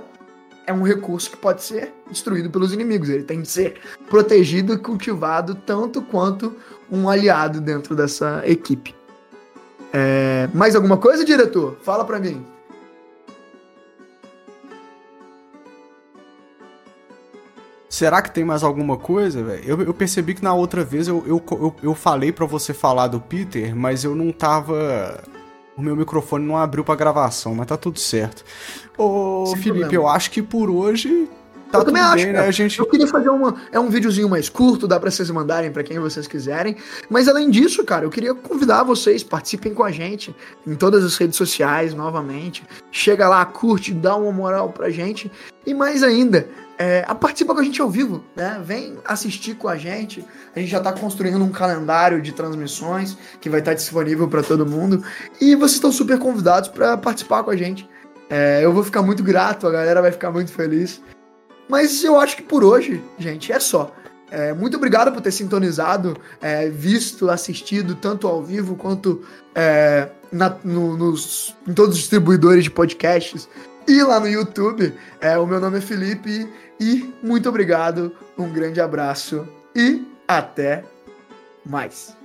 é 0.67 0.73
um 0.73 0.83
recurso 0.83 1.31
que 1.31 1.37
pode 1.37 1.63
ser 1.63 1.93
destruído 2.11 2.51
pelos 2.51 2.73
inimigos. 2.73 3.09
Ele 3.09 3.23
tem 3.23 3.43
que 3.43 3.49
ser 3.49 3.81
protegido 4.09 4.75
e 4.75 4.79
cultivado 4.79 5.55
tanto 5.55 6.03
quanto 6.03 6.57
um 6.91 7.09
aliado 7.09 7.61
dentro 7.61 7.95
dessa 7.95 8.43
equipe. 8.47 8.95
É... 9.93 10.49
Mais 10.53 10.75
alguma 10.75 10.97
coisa, 10.97 11.25
diretor? 11.25 11.77
Fala 11.83 12.05
para 12.05 12.19
mim. 12.19 12.45
Será 17.89 18.21
que 18.21 18.33
tem 18.33 18.45
mais 18.45 18.65
alguma 18.65 18.97
coisa, 18.97 19.41
velho? 19.41 19.63
Eu, 19.65 19.81
eu, 19.83 19.95
percebi 19.95 20.35
que 20.35 20.43
na 20.43 20.53
outra 20.53 20.83
vez 20.83 21.07
eu, 21.07 21.23
eu, 21.29 21.41
eu, 21.53 21.77
eu 21.81 21.95
falei 21.95 22.33
para 22.33 22.45
você 22.45 22.75
falar 22.75 23.07
do 23.07 23.21
Peter, 23.21 23.75
mas 23.77 24.03
eu 24.03 24.17
não 24.17 24.33
tava 24.33 25.23
o 25.77 25.83
meu 25.83 25.97
microfone 25.97 26.47
não 26.47 26.57
abriu 26.57 26.85
pra 26.85 26.95
gravação, 26.95 27.55
mas 27.55 27.67
tá 27.67 27.77
tudo 27.77 27.99
certo. 27.99 28.45
Ô, 28.97 29.45
Sem 29.47 29.57
Felipe, 29.57 29.81
problema. 29.81 29.95
eu 29.95 30.09
acho 30.09 30.31
que 30.31 30.43
por 30.43 30.71
hoje 30.71 31.29
tá 31.75 31.81
eu 31.81 31.85
tudo 31.85 31.97
acho, 31.97 32.25
bem, 32.25 32.33
né? 32.33 32.53
Gente... 32.53 32.79
Eu 32.79 32.87
queria 32.87 33.07
fazer 33.07 33.29
uma, 33.29 33.55
é 33.73 33.79
um 33.79 33.89
videozinho 33.89 34.29
mais 34.29 34.49
curto, 34.49 34.87
dá 34.87 34.99
pra 34.99 35.11
vocês 35.11 35.31
mandarem 35.31 35.71
para 35.71 35.83
quem 35.83 35.99
vocês 35.99 36.27
quiserem. 36.27 36.77
Mas 37.09 37.29
além 37.29 37.51
disso, 37.51 37.85
cara, 37.85 38.05
eu 38.05 38.11
queria 38.11 38.35
convidar 38.35 38.83
vocês, 38.83 39.23
participem 39.23 39.75
com 39.75 39.83
a 39.83 39.91
gente 39.91 40.35
em 40.67 40.75
todas 40.75 41.05
as 41.05 41.17
redes 41.17 41.37
sociais 41.37 41.95
novamente. 41.95 42.63
Chega 42.91 43.29
lá, 43.29 43.45
curte, 43.45 43.93
dá 43.93 44.17
uma 44.17 44.33
moral 44.33 44.71
pra 44.71 44.91
gente. 44.91 45.31
E 45.67 45.73
mais 45.73 46.03
ainda, 46.03 46.47
é, 46.79 47.05
a 47.07 47.15
participa 47.15 47.55
com 47.55 47.61
a 47.61 47.65
gente 47.65 47.81
ao 47.81 47.89
vivo, 47.89 48.23
né? 48.35 48.61
Vem 48.65 48.99
assistir 49.05 49.55
com 49.55 49.69
a 49.69 49.77
gente. 49.77 50.25
A 50.55 50.59
gente 50.59 50.71
já 50.71 50.79
está 50.79 50.93
construindo 50.93 51.43
um 51.43 51.51
calendário 51.51 52.21
de 52.21 52.33
transmissões 52.33 53.17
que 53.41 53.49
vai 53.49 53.61
estar 53.61 53.75
disponível 53.75 54.29
para 54.29 54.43
todo 54.43 54.67
mundo. 54.67 55.03
E 55.41 55.55
vocês 55.55 55.75
estão 55.75 55.93
super 55.93 56.19
convidados 56.19 56.69
para 56.69 56.97
participar 56.97 57.43
com 57.43 57.51
a 57.51 57.57
gente. 57.57 57.89
É, 58.29 58.65
eu 58.65 58.73
vou 58.73 58.83
ficar 58.83 59.03
muito 59.03 59.23
grato, 59.23 59.67
a 59.67 59.71
galera 59.71 60.03
vai 60.03 60.11
ficar 60.11 60.31
muito 60.31 60.51
feliz. 60.51 61.01
Mas 61.69 62.03
eu 62.05 62.19
acho 62.19 62.37
que 62.37 62.43
por 62.43 62.63
hoje, 62.63 63.03
gente, 63.19 63.53
é 63.53 63.59
só. 63.59 63.95
É, 64.31 64.53
muito 64.53 64.77
obrigado 64.77 65.13
por 65.13 65.21
ter 65.21 65.31
sintonizado, 65.31 66.17
é, 66.41 66.69
visto, 66.69 67.31
assistido, 67.31 67.95
tanto 67.95 68.27
ao 68.27 68.43
vivo 68.43 68.75
quanto 68.75 69.23
é, 69.55 70.09
na, 70.33 70.57
no, 70.65 70.97
nos, 70.97 71.55
em 71.69 71.73
todos 71.73 71.95
os 71.95 72.01
distribuidores 72.01 72.65
de 72.65 72.71
podcasts 72.71 73.49
e 73.87 74.03
lá 74.03 74.19
no 74.19 74.29
YouTube. 74.29 74.93
É, 75.21 75.39
o 75.39 75.47
meu 75.47 75.61
nome 75.61 75.79
é 75.79 75.81
Felipe 75.81 76.49
e 76.81 77.15
muito 77.23 77.49
obrigado, 77.49 78.13
um 78.37 78.53
grande 78.53 78.81
abraço 78.81 79.47
e 79.75 80.05
até 80.27 80.85
mais. 81.65 82.24